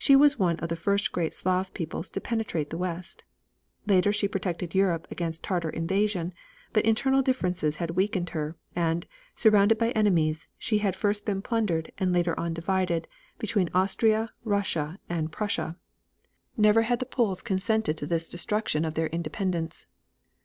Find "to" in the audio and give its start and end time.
2.10-2.20, 17.98-18.06